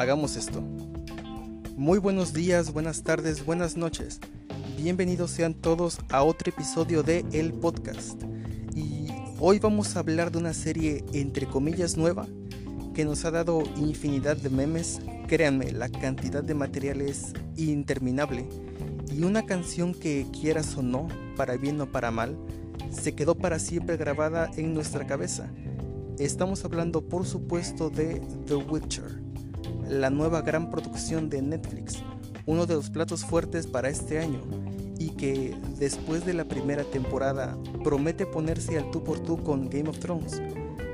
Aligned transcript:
hagamos 0.00 0.36
esto. 0.36 0.62
Muy 1.76 1.98
buenos 1.98 2.32
días, 2.32 2.72
buenas 2.72 3.02
tardes, 3.02 3.44
buenas 3.44 3.76
noches. 3.76 4.18
Bienvenidos 4.78 5.30
sean 5.30 5.52
todos 5.52 5.98
a 6.08 6.22
otro 6.22 6.50
episodio 6.50 7.02
de 7.02 7.22
El 7.32 7.52
Podcast. 7.52 8.18
Y 8.74 9.08
hoy 9.38 9.58
vamos 9.58 9.94
a 9.94 9.98
hablar 9.98 10.32
de 10.32 10.38
una 10.38 10.54
serie 10.54 11.04
entre 11.12 11.46
comillas 11.46 11.98
nueva 11.98 12.26
que 12.94 13.04
nos 13.04 13.26
ha 13.26 13.30
dado 13.30 13.62
infinidad 13.76 14.38
de 14.38 14.48
memes. 14.48 15.00
Créanme, 15.28 15.70
la 15.70 15.90
cantidad 15.90 16.42
de 16.42 16.54
material 16.54 17.02
es 17.02 17.34
interminable. 17.58 18.48
Y 19.14 19.24
una 19.24 19.44
canción 19.44 19.92
que 19.92 20.26
quieras 20.32 20.78
o 20.78 20.82
no, 20.82 21.08
para 21.36 21.58
bien 21.58 21.78
o 21.78 21.92
para 21.92 22.10
mal, 22.10 22.38
se 22.90 23.14
quedó 23.14 23.34
para 23.34 23.58
siempre 23.58 23.98
grabada 23.98 24.50
en 24.56 24.72
nuestra 24.72 25.06
cabeza. 25.06 25.50
Estamos 26.18 26.64
hablando 26.64 27.02
por 27.02 27.26
supuesto 27.26 27.90
de 27.90 28.22
The 28.46 28.54
Witcher 28.54 29.29
la 29.88 30.10
nueva 30.10 30.42
gran 30.42 30.70
producción 30.70 31.28
de 31.28 31.42
Netflix, 31.42 31.98
uno 32.46 32.66
de 32.66 32.74
los 32.74 32.90
platos 32.90 33.24
fuertes 33.24 33.66
para 33.66 33.88
este 33.88 34.18
año 34.18 34.40
y 34.98 35.10
que 35.10 35.56
después 35.78 36.26
de 36.26 36.34
la 36.34 36.44
primera 36.44 36.84
temporada 36.84 37.56
promete 37.82 38.26
ponerse 38.26 38.76
al 38.76 38.90
tú 38.90 39.02
por 39.02 39.18
tú 39.20 39.42
con 39.42 39.70
Game 39.70 39.88
of 39.88 39.98
Thrones. 39.98 40.42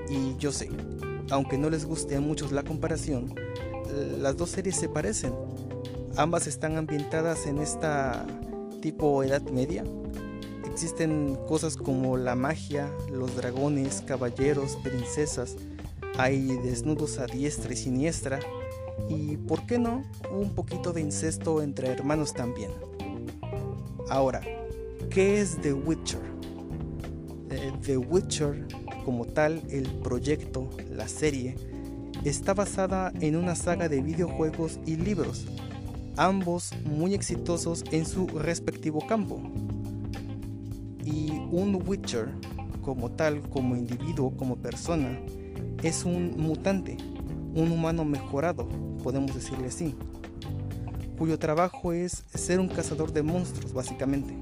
Y 0.08 0.36
yo 0.38 0.52
sé, 0.52 0.70
aunque 1.30 1.58
no 1.58 1.70
les 1.70 1.84
guste 1.84 2.14
a 2.16 2.20
muchos 2.20 2.52
la 2.52 2.62
comparación, 2.62 3.34
las 4.20 4.36
dos 4.36 4.50
series 4.50 4.76
se 4.76 4.88
parecen. 4.88 5.34
Ambas 6.16 6.46
están 6.46 6.76
ambientadas 6.76 7.46
en 7.46 7.58
esta 7.58 8.24
tipo 8.80 9.22
Edad 9.24 9.42
Media. 9.50 9.84
Existen 10.70 11.36
cosas 11.48 11.76
como 11.76 12.16
la 12.16 12.36
magia, 12.36 12.88
los 13.10 13.34
dragones, 13.34 14.02
caballeros, 14.06 14.76
princesas, 14.84 15.56
hay 16.18 16.56
desnudos 16.64 17.18
a 17.18 17.26
diestra 17.26 17.72
y 17.72 17.76
siniestra, 17.76 18.40
y, 19.08 19.36
¿por 19.36 19.66
qué 19.66 19.78
no?, 19.78 20.02
un 20.30 20.50
poquito 20.54 20.92
de 20.92 21.00
incesto 21.02 21.62
entre 21.62 21.88
hermanos 21.88 22.32
también. 22.32 22.70
Ahora, 24.08 24.40
¿qué 25.10 25.40
es 25.40 25.60
The 25.60 25.72
Witcher? 25.72 26.20
Eh, 27.50 27.72
The 27.82 27.98
Witcher, 27.98 28.66
como 29.04 29.26
tal, 29.26 29.62
el 29.70 29.84
proyecto, 30.02 30.70
la 30.90 31.06
serie, 31.06 31.56
está 32.24 32.54
basada 32.54 33.12
en 33.20 33.36
una 33.36 33.54
saga 33.54 33.88
de 33.88 34.00
videojuegos 34.00 34.80
y 34.86 34.96
libros, 34.96 35.46
ambos 36.16 36.70
muy 36.84 37.14
exitosos 37.14 37.84
en 37.92 38.06
su 38.06 38.26
respectivo 38.26 39.06
campo. 39.06 39.40
Y 41.04 41.30
un 41.50 41.82
Witcher, 41.86 42.30
como 42.82 43.10
tal, 43.10 43.40
como 43.50 43.76
individuo, 43.76 44.32
como 44.36 44.56
persona, 44.56 45.20
es 45.82 46.04
un 46.04 46.34
mutante, 46.36 46.96
un 47.54 47.70
humano 47.72 48.04
mejorado, 48.04 48.68
podemos 49.02 49.34
decirle 49.34 49.68
así, 49.68 49.94
cuyo 51.18 51.38
trabajo 51.38 51.92
es 51.92 52.24
ser 52.34 52.60
un 52.60 52.68
cazador 52.68 53.12
de 53.12 53.22
monstruos 53.22 53.72
básicamente. 53.72 54.34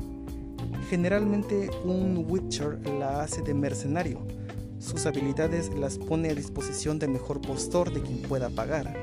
Generalmente 0.91 1.71
un 1.85 2.27
Witcher 2.29 2.81
la 2.99 3.23
hace 3.23 3.43
de 3.43 3.55
mercenario, 3.55 4.21
sus 4.79 5.07
habilidades 5.07 5.71
las 5.75 5.99
pone 5.99 6.31
a 6.31 6.35
disposición 6.35 6.99
del 6.99 7.11
mejor 7.11 7.41
postor 7.41 7.93
de 7.93 8.03
quien 8.03 8.19
pueda 8.23 8.51
pagar, 8.51 8.95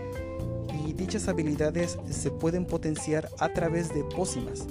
y 0.86 0.94
dichas 0.94 1.28
habilidades 1.28 1.98
se 2.09 2.30
pueden 2.30 2.66
potenciar 2.66 3.30
a 3.40 3.52
través 3.53 3.94
de 3.94 4.03
pócimas, 4.03 4.68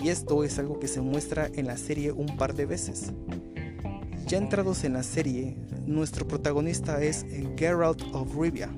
y 0.00 0.08
esto 0.08 0.44
es 0.44 0.58
algo 0.58 0.78
que 0.78 0.88
se 0.88 1.00
muestra 1.00 1.48
en 1.54 1.66
la 1.66 1.76
serie 1.76 2.12
un 2.12 2.36
par 2.36 2.54
de 2.54 2.66
veces. 2.66 3.12
Ya 4.26 4.38
entrados 4.38 4.84
en 4.84 4.92
la 4.94 5.02
serie, 5.02 5.56
nuestro 5.86 6.26
protagonista 6.26 7.02
es 7.02 7.26
Geralt 7.56 8.02
of 8.12 8.34
Rivia, 8.36 8.70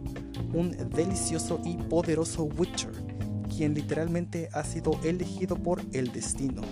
un 0.52 0.72
delicioso 0.90 1.60
y 1.64 1.76
poderoso 1.76 2.44
Witcher, 2.44 2.92
quien 3.54 3.74
literalmente 3.74 4.48
ha 4.52 4.64
sido 4.64 4.98
elegido 5.04 5.56
por 5.56 5.80
el 5.92 6.12
destino. 6.12 6.62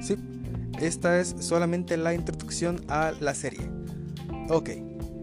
Sí, 0.00 0.16
esta 0.80 1.20
es 1.20 1.34
solamente 1.38 1.96
la 1.96 2.14
introducción 2.14 2.80
a 2.88 3.12
la 3.20 3.34
serie. 3.34 3.70
Ok, 4.48 4.70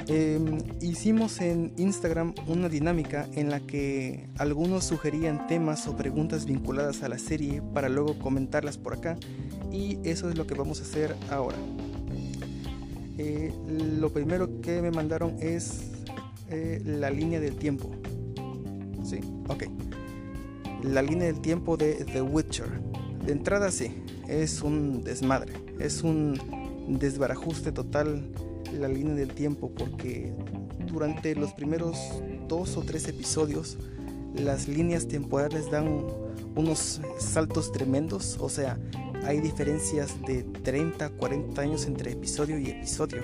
em, 0.08 0.60
hicimos 0.82 1.42
en 1.42 1.74
Instagram 1.78 2.34
una 2.48 2.70
dinámica 2.70 3.28
en 3.34 3.50
la 3.50 3.60
que 3.60 4.30
algunos 4.38 4.86
sugerían 4.86 5.48
temas 5.48 5.88
o 5.88 5.96
preguntas 5.98 6.46
vinculadas 6.46 7.04
a 7.04 7.10
la 7.10 7.18
serie 7.18 7.62
para 7.74 7.90
luego 7.90 8.18
comentarlas 8.20 8.78
por 8.78 8.94
acá 8.94 9.18
y 9.72 9.98
eso 10.04 10.30
es 10.30 10.38
lo 10.38 10.48
que 10.48 10.54
vamos 10.54 10.80
a 10.80 10.84
hacer 10.84 11.16
ahora. 11.30 11.58
Eh, 13.18 13.52
lo 14.00 14.12
primero 14.12 14.62
que 14.62 14.82
me 14.82 14.92
mandaron 14.92 15.36
es 15.40 15.82
eh, 16.50 16.82
la 16.86 17.10
línea 17.10 17.40
del 17.40 17.56
tiempo. 17.56 17.92
Sí, 19.04 19.20
ok. 19.48 19.64
La 20.84 21.02
línea 21.02 21.28
del 21.28 21.42
tiempo 21.42 21.78
de 21.78 22.06
The 22.06 22.22
Witcher. 22.22 22.68
De 23.26 23.32
entrada 23.32 23.72
sí, 23.72 23.92
es 24.28 24.62
un 24.62 25.04
desmadre, 25.04 25.54
es 25.80 26.04
un 26.04 26.40
desbarajuste 26.88 27.72
total 27.72 28.32
la 28.74 28.88
línea 28.88 29.16
del 29.16 29.34
tiempo 29.34 29.72
porque 29.72 30.34
durante 30.88 31.36
los 31.36 31.52
primeros 31.54 31.98
dos 32.48 32.78
o 32.78 32.82
tres 32.84 33.08
episodios 33.08 33.78
las 34.36 34.68
líneas 34.68 35.08
temporales 35.08 35.70
dan 35.72 36.06
unos 36.56 37.02
saltos 37.20 37.72
tremendos, 37.72 38.38
o 38.40 38.50
sea, 38.50 38.78
hay 39.28 39.42
diferencias 39.42 40.22
de 40.26 40.44
30, 40.44 41.10
40 41.10 41.62
años 41.62 41.86
entre 41.86 42.14
episodio 42.14 42.58
y 42.58 42.70
episodio. 42.70 43.22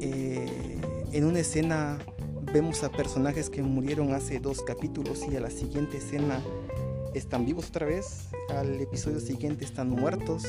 Eh, 0.00 0.78
en 1.10 1.24
una 1.24 1.40
escena 1.40 1.98
vemos 2.52 2.84
a 2.84 2.92
personajes 2.92 3.50
que 3.50 3.60
murieron 3.60 4.14
hace 4.14 4.38
dos 4.38 4.62
capítulos 4.62 5.26
y 5.28 5.36
a 5.36 5.40
la 5.40 5.50
siguiente 5.50 5.98
escena 5.98 6.40
están 7.12 7.44
vivos 7.44 7.70
otra 7.70 7.86
vez, 7.86 8.28
al 8.50 8.80
episodio 8.80 9.18
siguiente 9.18 9.64
están 9.64 9.90
muertos 9.90 10.44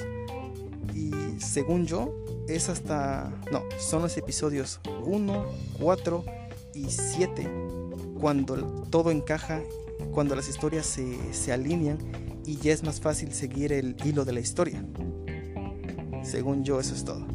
y 0.94 1.12
según 1.40 1.88
yo 1.88 2.14
es 2.48 2.70
hasta, 2.70 3.34
no, 3.52 3.64
son 3.80 4.04
los 4.04 4.16
episodios 4.18 4.80
1, 5.04 5.46
4 5.80 6.24
y 6.76 6.86
7 6.86 7.50
cuando 8.20 8.58
todo 8.92 9.10
encaja, 9.10 9.60
cuando 10.12 10.36
las 10.36 10.48
historias 10.48 10.86
se, 10.86 11.34
se 11.34 11.52
alinean 11.52 11.98
y 12.46 12.58
ya 12.58 12.74
es 12.74 12.84
más 12.84 13.00
fácil 13.00 13.32
seguir 13.34 13.74
el 13.74 13.96
hilo 14.04 14.26
de 14.26 14.34
la 14.34 14.40
historia. 14.40 14.84
Según 16.24 16.64
yo, 16.64 16.80
eso 16.80 16.94
es 16.94 17.04
todo. 17.04 17.26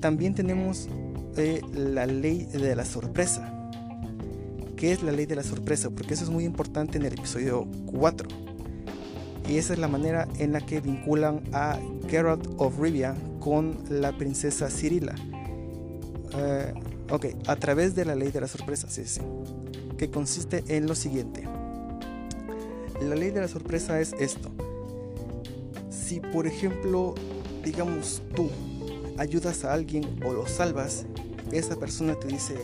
También 0.00 0.34
tenemos 0.34 0.88
eh, 1.36 1.62
la 1.72 2.06
ley 2.06 2.44
de 2.44 2.76
la 2.76 2.84
sorpresa. 2.84 3.70
¿Qué 4.76 4.92
es 4.92 5.02
la 5.02 5.12
ley 5.12 5.26
de 5.26 5.36
la 5.36 5.42
sorpresa? 5.42 5.90
Porque 5.90 6.14
eso 6.14 6.24
es 6.24 6.30
muy 6.30 6.44
importante 6.44 6.98
en 6.98 7.06
el 7.06 7.14
episodio 7.14 7.66
4. 7.86 8.28
Y 9.48 9.58
esa 9.58 9.72
es 9.72 9.78
la 9.78 9.88
manera 9.88 10.28
en 10.38 10.52
la 10.52 10.60
que 10.60 10.80
vinculan 10.80 11.42
a 11.52 11.78
Geralt 12.08 12.46
of 12.58 12.78
Rivia 12.78 13.14
con 13.40 13.78
la 13.88 14.16
princesa 14.16 14.70
Cirila. 14.70 15.14
Eh, 16.36 16.74
ok, 17.10 17.26
a 17.46 17.56
través 17.56 17.94
de 17.94 18.04
la 18.04 18.14
ley 18.14 18.30
de 18.30 18.40
la 18.40 18.48
sorpresa, 18.48 18.88
sí, 18.90 19.04
sí. 19.06 19.20
Que 19.96 20.10
consiste 20.10 20.64
en 20.68 20.86
lo 20.86 20.94
siguiente 20.94 21.48
la 23.00 23.14
ley 23.14 23.30
de 23.30 23.40
la 23.40 23.48
sorpresa 23.48 24.00
es 24.00 24.14
esto. 24.18 24.50
Si 25.90 26.20
por 26.20 26.46
ejemplo, 26.46 27.14
digamos 27.64 28.22
tú, 28.34 28.48
ayudas 29.18 29.64
a 29.64 29.72
alguien 29.72 30.20
o 30.24 30.32
lo 30.32 30.46
salvas, 30.46 31.06
esa 31.52 31.76
persona 31.76 32.14
te 32.18 32.28
dice, 32.28 32.54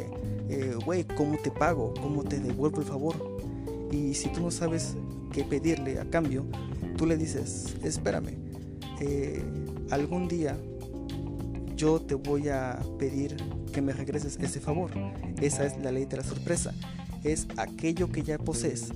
eh, 0.48 0.75
güey, 0.84 1.04
¿cómo 1.04 1.38
te 1.38 1.50
pago? 1.50 1.94
¿Cómo 2.00 2.25
te 2.25 2.41
devuelvo 2.41 2.81
el 2.81 2.87
favor? 2.87 3.15
Y 3.91 4.15
si 4.15 4.28
tú 4.31 4.41
no 4.41 4.50
sabes 4.50 4.96
qué 5.32 5.44
pedirle 5.44 5.99
a 5.99 6.05
cambio, 6.05 6.44
tú 6.96 7.06
le 7.06 7.17
dices, 7.17 7.75
espérame, 7.82 8.38
eh, 9.00 9.43
algún 9.90 10.29
día 10.29 10.56
yo 11.76 12.00
te 12.00 12.14
voy 12.14 12.49
a 12.49 12.79
pedir 12.99 13.37
que 13.73 13.82
me 13.82 13.93
regreses 13.93 14.38
ese 14.40 14.61
favor. 14.61 14.90
Esa 15.40 15.67
es 15.67 15.79
la 15.82 15.90
ley 15.90 16.05
de 16.05 16.19
la 16.19 16.23
sorpresa. 16.23 16.75
Es 17.25 17.46
aquello 17.56 18.11
que 18.11 18.23
ya 18.23 18.38
posees 18.38 18.93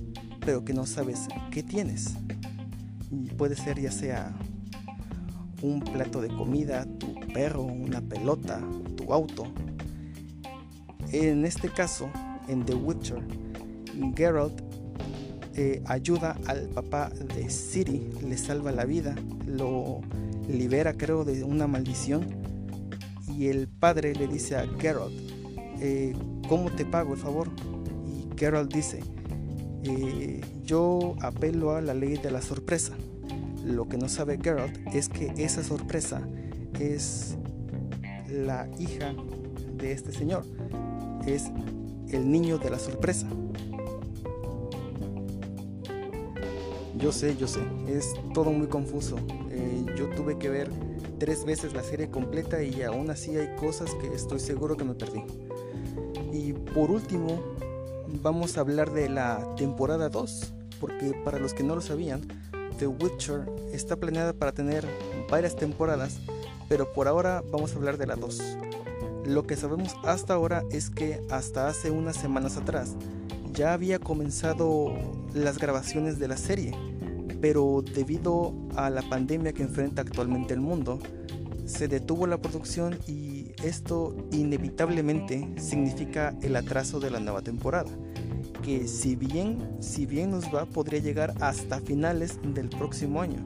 pero 0.47 0.63
que 0.63 0.73
no 0.73 0.85
sabes 0.85 1.27
qué 1.51 1.61
tienes. 1.61 2.13
Puede 3.37 3.57
ser 3.57 3.81
ya 3.81 3.91
sea 3.91 4.33
un 5.61 5.81
plato 5.81 6.21
de 6.21 6.29
comida, 6.29 6.85
tu 6.85 7.19
perro, 7.33 7.63
una 7.63 7.99
pelota, 7.99 8.61
tu 8.95 9.11
auto. 9.13 9.43
En 11.11 11.43
este 11.43 11.67
caso, 11.67 12.09
en 12.47 12.65
The 12.65 12.75
Witcher, 12.75 13.21
Geralt 14.15 14.61
eh, 15.53 15.83
ayuda 15.85 16.37
al 16.45 16.69
papá 16.69 17.09
de 17.09 17.49
Ciri, 17.49 18.09
le 18.25 18.37
salva 18.37 18.71
la 18.71 18.85
vida, 18.85 19.15
lo 19.45 19.99
libera 20.47 20.93
creo 20.93 21.25
de 21.25 21.43
una 21.43 21.67
maldición 21.67 22.25
y 23.37 23.47
el 23.47 23.67
padre 23.67 24.15
le 24.15 24.29
dice 24.29 24.55
a 24.55 24.65
Geralt, 24.79 25.11
eh, 25.81 26.15
¿cómo 26.47 26.71
te 26.71 26.85
pago 26.85 27.15
el 27.15 27.19
favor? 27.19 27.49
Y 28.07 28.39
Geralt 28.39 28.73
dice, 28.73 29.01
eh, 29.87 30.41
yo 30.63 31.15
apelo 31.21 31.75
a 31.75 31.81
la 31.81 31.93
ley 31.93 32.17
de 32.17 32.31
la 32.31 32.41
sorpresa. 32.41 32.93
Lo 33.65 33.87
que 33.87 33.97
no 33.97 34.09
sabe 34.09 34.39
Geralt 34.41 34.75
es 34.93 35.09
que 35.09 35.33
esa 35.37 35.63
sorpresa 35.63 36.21
es 36.79 37.37
la 38.29 38.67
hija 38.79 39.13
de 39.77 39.91
este 39.91 40.11
señor. 40.11 40.43
Es 41.25 41.51
El 42.09 42.31
niño 42.31 42.57
de 42.57 42.69
la 42.69 42.79
sorpresa. 42.79 43.27
Yo 46.97 47.11
sé, 47.11 47.35
yo 47.35 47.47
sé, 47.47 47.59
es 47.87 48.13
todo 48.33 48.51
muy 48.51 48.67
confuso. 48.67 49.17
Eh, 49.51 49.85
yo 49.97 50.09
tuve 50.09 50.37
que 50.37 50.49
ver 50.49 50.69
tres 51.19 51.45
veces 51.45 51.73
la 51.73 51.83
serie 51.83 52.09
completa 52.09 52.63
y 52.63 52.81
aún 52.83 53.09
así 53.09 53.35
hay 53.35 53.55
cosas 53.55 53.93
que 53.95 54.07
estoy 54.07 54.39
seguro 54.39 54.77
que 54.77 54.83
me 54.83 54.93
perdí. 54.93 55.21
Y 56.31 56.53
por 56.53 56.89
último, 56.89 57.41
vamos 58.21 58.57
a 58.57 58.61
hablar 58.61 58.91
de 58.91 59.09
la 59.09 59.55
temporada 59.55 60.09
2, 60.09 60.53
porque 60.79 61.13
para 61.23 61.39
los 61.39 61.53
que 61.53 61.63
no 61.63 61.75
lo 61.75 61.81
sabían, 61.81 62.21
The 62.79 62.87
Witcher 62.87 63.45
está 63.73 63.95
planeada 63.95 64.33
para 64.33 64.51
tener 64.51 64.85
varias 65.29 65.55
temporadas, 65.55 66.19
pero 66.69 66.91
por 66.93 67.07
ahora 67.07 67.43
vamos 67.51 67.73
a 67.73 67.75
hablar 67.75 67.97
de 67.97 68.07
la 68.07 68.15
2. 68.15 68.41
Lo 69.25 69.45
que 69.45 69.55
sabemos 69.55 69.95
hasta 70.03 70.33
ahora 70.33 70.63
es 70.71 70.89
que 70.89 71.21
hasta 71.29 71.67
hace 71.67 71.91
unas 71.91 72.15
semanas 72.17 72.57
atrás 72.57 72.95
ya 73.53 73.73
había 73.73 73.99
comenzado 73.99 74.93
las 75.33 75.57
grabaciones 75.57 76.19
de 76.19 76.27
la 76.27 76.37
serie, 76.37 76.73
pero 77.41 77.83
debido 77.93 78.53
a 78.75 78.89
la 78.89 79.01
pandemia 79.01 79.53
que 79.53 79.63
enfrenta 79.63 80.01
actualmente 80.01 80.53
el 80.53 80.61
mundo, 80.61 80.99
se 81.65 81.87
detuvo 81.87 82.27
la 82.27 82.41
producción 82.41 82.97
y 83.07 83.51
esto 83.63 84.15
inevitablemente 84.31 85.53
significa 85.57 86.35
el 86.41 86.55
atraso 86.55 86.99
de 86.99 87.11
la 87.11 87.19
nueva 87.19 87.41
temporada 87.41 87.91
que 88.67 88.85
si 88.85 89.15
bien, 89.15 89.77
si 89.79 90.05
bien 90.05 90.29
nos 90.29 90.53
va, 90.53 90.65
podría 90.65 90.99
llegar 90.99 91.33
hasta 91.39 91.79
finales 91.79 92.37
del 92.43 92.67
próximo 92.67 93.21
año. 93.21 93.37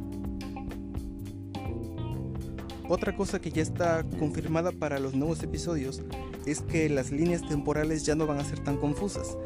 Otra 2.89 3.15
cosa 3.15 3.39
que 3.39 3.51
ya 3.51 3.62
está 3.62 4.03
confirmada 4.18 4.71
para 4.71 4.97
los 4.97 5.13
nuevos 5.13 5.44
episodios 5.44 6.01
es 6.47 6.62
que 6.62 6.89
las 6.89 7.12
líneas 7.12 7.47
temporales 7.47 8.03
ya 8.03 8.15
no 8.15 8.25
van 8.25 8.39
a 8.39 8.44
ser 8.44 8.63
tan 8.63 8.77
confusas, 8.77 9.38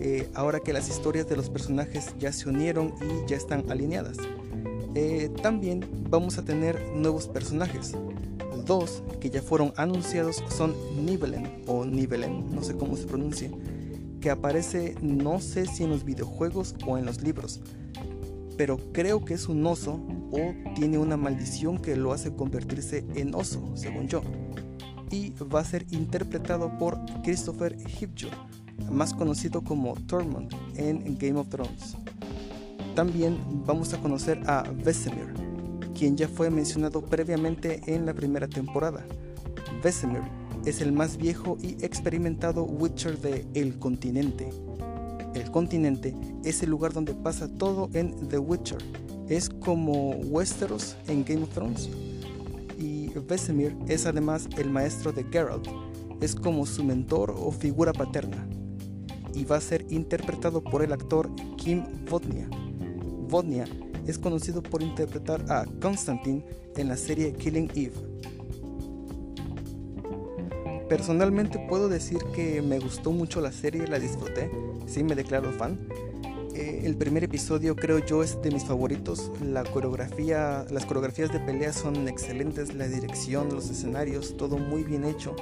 eh, 0.00 0.28
ahora 0.34 0.60
que 0.60 0.74
las 0.74 0.90
historias 0.90 1.26
de 1.26 1.36
los 1.36 1.48
personajes 1.48 2.14
ya 2.18 2.30
se 2.30 2.50
unieron 2.50 2.92
y 3.00 3.26
ya 3.26 3.38
están 3.38 3.70
alineadas. 3.70 4.18
Eh, 4.94 5.30
también 5.42 5.82
vamos 6.10 6.36
a 6.36 6.44
tener 6.44 6.78
nuevos 6.94 7.26
personajes. 7.26 7.94
Dos 8.66 9.02
que 9.18 9.30
ya 9.30 9.40
fueron 9.40 9.72
anunciados 9.78 10.44
son 10.54 10.74
Nibelen 11.06 11.62
o 11.66 11.86
Nibelen, 11.86 12.54
no 12.54 12.62
sé 12.62 12.76
cómo 12.76 12.96
se 12.96 13.06
pronuncia, 13.06 13.50
que 14.22 14.30
aparece 14.30 14.94
no 15.02 15.40
sé 15.40 15.66
si 15.66 15.84
en 15.84 15.90
los 15.90 16.04
videojuegos 16.04 16.76
o 16.86 16.96
en 16.96 17.04
los 17.04 17.20
libros, 17.20 17.60
pero 18.56 18.78
creo 18.92 19.24
que 19.24 19.34
es 19.34 19.48
un 19.48 19.66
oso 19.66 20.00
o 20.30 20.54
tiene 20.74 20.96
una 20.96 21.16
maldición 21.18 21.76
que 21.76 21.96
lo 21.96 22.12
hace 22.12 22.34
convertirse 22.34 23.04
en 23.16 23.34
oso, 23.34 23.72
según 23.74 24.08
yo. 24.08 24.22
Y 25.10 25.30
va 25.52 25.60
a 25.60 25.64
ser 25.64 25.84
interpretado 25.90 26.78
por 26.78 26.98
Christopher 27.22 27.76
Hipjoe, 27.76 28.30
más 28.90 29.12
conocido 29.12 29.62
como 29.62 29.94
Tormund 30.06 30.54
en 30.76 31.18
Game 31.18 31.38
of 31.38 31.48
Thrones. 31.48 31.96
También 32.94 33.38
vamos 33.66 33.92
a 33.92 33.98
conocer 34.00 34.40
a 34.46 34.62
Vesemir, 34.84 35.34
quien 35.98 36.16
ya 36.16 36.28
fue 36.28 36.48
mencionado 36.48 37.02
previamente 37.02 37.80
en 37.86 38.06
la 38.06 38.14
primera 38.14 38.46
temporada. 38.46 39.04
Vesemir 39.82 40.22
es 40.64 40.80
el 40.80 40.92
más 40.92 41.16
viejo 41.16 41.58
y 41.60 41.72
experimentado 41.84 42.64
Witcher 42.64 43.18
de 43.18 43.44
El 43.54 43.78
Continente. 43.78 44.50
El 45.34 45.50
continente 45.50 46.14
es 46.44 46.62
el 46.62 46.70
lugar 46.70 46.92
donde 46.92 47.14
pasa 47.14 47.48
todo 47.48 47.90
en 47.94 48.28
The 48.28 48.38
Witcher. 48.38 48.78
Es 49.28 49.48
como 49.48 50.10
Westeros 50.10 50.96
en 51.08 51.24
Game 51.24 51.42
of 51.42 51.50
Thrones. 51.50 51.88
Y 52.78 53.08
Vesemir 53.28 53.76
es 53.88 54.06
además 54.06 54.48
el 54.56 54.70
maestro 54.70 55.12
de 55.12 55.24
Geralt. 55.24 55.66
Es 56.20 56.34
como 56.34 56.66
su 56.66 56.84
mentor 56.84 57.34
o 57.36 57.50
figura 57.50 57.92
paterna. 57.92 58.46
Y 59.34 59.44
va 59.44 59.56
a 59.56 59.60
ser 59.60 59.84
interpretado 59.90 60.62
por 60.62 60.84
el 60.84 60.92
actor 60.92 61.30
Kim 61.56 61.84
Vodnia. 62.08 62.48
Vodnia 63.28 63.64
es 64.06 64.18
conocido 64.18 64.62
por 64.62 64.82
interpretar 64.82 65.44
a 65.50 65.64
Constantine 65.80 66.44
en 66.76 66.88
la 66.88 66.96
serie 66.96 67.32
Killing 67.32 67.70
Eve. 67.74 68.11
Personalmente 70.92 71.58
puedo 71.58 71.88
decir 71.88 72.18
que 72.34 72.60
me 72.60 72.78
gustó 72.78 73.12
mucho 73.12 73.40
la 73.40 73.50
serie, 73.50 73.86
la 73.86 73.98
disfruté, 73.98 74.50
sí 74.84 75.02
me 75.02 75.14
declaro 75.14 75.50
fan. 75.50 75.88
Eh, 76.54 76.82
el 76.84 76.98
primer 76.98 77.24
episodio 77.24 77.74
creo 77.74 77.98
yo 78.00 78.22
es 78.22 78.42
de 78.42 78.50
mis 78.50 78.66
favoritos. 78.66 79.32
La 79.42 79.64
coreografía, 79.64 80.66
las 80.70 80.84
coreografías 80.84 81.32
de 81.32 81.40
pelea 81.40 81.72
son 81.72 82.08
excelentes, 82.08 82.74
la 82.74 82.88
dirección, 82.88 83.48
los 83.54 83.70
escenarios, 83.70 84.36
todo 84.36 84.58
muy 84.58 84.82
bien 84.82 85.06
hecho. 85.06 85.34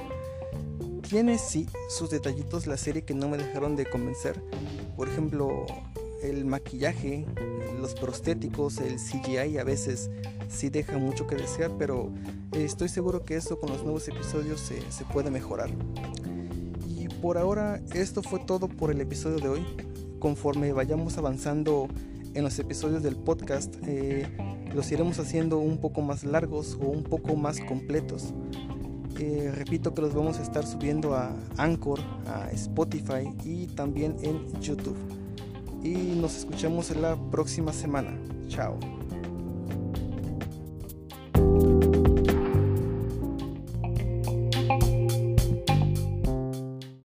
Tiene 1.09 1.37
sí 1.37 1.67
sus 1.89 2.09
detallitos 2.09 2.65
la 2.65 2.77
serie 2.77 3.01
que 3.01 3.13
no 3.13 3.27
me 3.27 3.37
dejaron 3.37 3.75
de 3.75 3.85
convencer. 3.87 4.41
Por 4.95 5.09
ejemplo, 5.09 5.65
el 6.23 6.45
maquillaje, 6.45 7.25
los 7.81 7.93
prostéticos, 7.93 8.77
el 8.77 8.99
CGI 8.99 9.57
a 9.57 9.65
veces 9.65 10.09
sí 10.51 10.69
deja 10.69 10.97
mucho 10.97 11.27
que 11.27 11.35
desear, 11.35 11.71
pero 11.77 12.11
estoy 12.51 12.89
seguro 12.89 13.23
que 13.23 13.35
eso 13.35 13.59
con 13.59 13.69
los 13.69 13.83
nuevos 13.83 14.07
episodios 14.07 14.59
se, 14.59 15.05
puede 15.05 15.31
mejorar. 15.31 15.69
Y 16.87 17.07
por 17.07 17.37
ahora 17.37 17.81
esto 17.93 18.21
fue 18.21 18.39
todo 18.39 18.67
por 18.67 18.91
el 18.91 19.01
episodio 19.01 19.37
de 19.37 19.47
hoy. 19.49 19.65
Conforme 20.19 20.71
vayamos 20.73 21.17
avanzando 21.17 21.87
en 22.33 22.43
los 22.43 22.59
episodios 22.59 23.01
del 23.01 23.15
podcast, 23.15 23.75
eh, 23.87 24.27
los 24.73 24.91
iremos 24.91 25.19
haciendo 25.19 25.57
un 25.57 25.79
poco 25.79 26.01
más 26.01 26.23
largos 26.23 26.77
o 26.81 26.85
un 26.85 27.03
poco 27.03 27.35
más 27.35 27.59
completos. 27.61 28.33
Eh, 29.19 29.51
repito 29.53 29.93
que 29.93 30.01
los 30.01 30.13
vamos 30.13 30.39
a 30.39 30.43
estar 30.43 30.65
subiendo 30.65 31.15
a 31.15 31.35
Anchor, 31.57 31.99
a 32.27 32.49
Spotify 32.51 33.33
y 33.43 33.67
también 33.67 34.15
en 34.21 34.59
YouTube 34.61 34.97
y 35.83 35.93
nos 36.19 36.37
escuchamos 36.37 36.91
en 36.91 37.01
la 37.01 37.15
próxima 37.31 37.73
semana. 37.73 38.11
Chao. 38.47 39.00